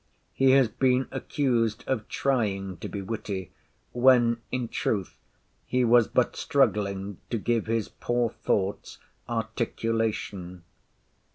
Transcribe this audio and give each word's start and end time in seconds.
He 0.33 0.49
has 0.53 0.67
been 0.67 1.07
accused 1.11 1.83
of 1.85 2.07
trying 2.07 2.77
to 2.77 2.89
be 2.89 3.03
witty, 3.03 3.51
when 3.91 4.41
in 4.51 4.67
truth 4.67 5.15
he 5.67 5.85
was 5.85 6.07
but 6.07 6.35
struggling 6.35 7.19
to 7.29 7.37
give 7.37 7.67
his 7.67 7.89
poor 7.89 8.31
thoughts 8.31 8.97
articulation. 9.29 10.63